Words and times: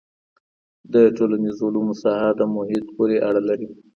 د 0.93 0.95
ټولنیزو 1.15 1.63
علومو 1.69 1.93
ساحه 2.03 2.29
د 2.39 2.41
محیط 2.55 2.85
پوري 2.95 3.17
اړه 3.27 3.41
لري. 3.49 3.69